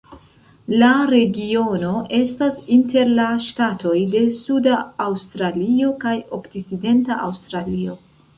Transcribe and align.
La 0.83 0.87
regiono 1.09 1.91
estas 2.19 2.57
inter 2.77 3.11
la 3.19 3.27
ŝtatoj 3.49 3.93
de 4.15 4.23
Suda 4.39 4.81
Aŭstralio 5.07 5.93
kaj 6.07 6.17
Okcidenta 6.41 7.21
Aŭstralio. 7.29 8.01